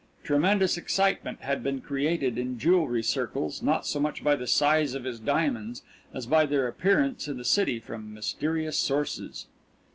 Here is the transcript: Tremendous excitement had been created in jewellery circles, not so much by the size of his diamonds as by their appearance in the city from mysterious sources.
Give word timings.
Tremendous 0.23 0.77
excitement 0.77 1.41
had 1.41 1.61
been 1.61 1.79
created 1.79 2.35
in 2.39 2.57
jewellery 2.57 3.03
circles, 3.03 3.61
not 3.61 3.85
so 3.85 3.99
much 3.99 4.23
by 4.23 4.35
the 4.35 4.47
size 4.47 4.95
of 4.95 5.03
his 5.03 5.19
diamonds 5.19 5.83
as 6.11 6.25
by 6.25 6.47
their 6.47 6.67
appearance 6.67 7.27
in 7.27 7.37
the 7.37 7.45
city 7.45 7.79
from 7.79 8.11
mysterious 8.11 8.79
sources. 8.79 9.45